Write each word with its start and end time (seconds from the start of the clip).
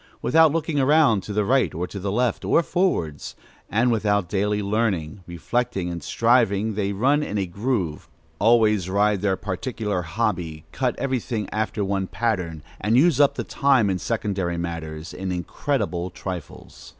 Without 0.19 0.51
looking 0.51 0.79
around 0.79 1.21
to 1.21 1.31
the 1.31 1.45
right 1.45 1.75
or 1.75 1.85
to 1.85 1.99
the 1.99 2.11
left 2.11 2.43
or 2.43 2.63
forwards, 2.63 3.35
and 3.69 3.91
without 3.91 4.27
daily 4.27 4.63
learning, 4.63 5.19
reflecting, 5.27 5.91
and 5.91 6.01
striving, 6.01 6.73
they 6.73 6.91
run 6.91 7.21
in 7.21 7.37
a 7.37 7.45
groove, 7.45 8.09
always 8.39 8.89
ride 8.89 9.21
their 9.21 9.37
particular 9.37 10.01
hobby, 10.01 10.65
cut 10.71 10.97
every 10.97 11.19
thing 11.19 11.47
after 11.51 11.85
one 11.85 12.07
pattern, 12.07 12.63
and 12.79 12.97
use 12.97 13.19
up 13.19 13.35
the 13.35 13.43
time 13.43 13.91
in 13.91 13.99
secondary 13.99 14.57
matters, 14.57 15.13
in 15.13 15.31
incredible 15.31 16.09
trifles. 16.09 16.89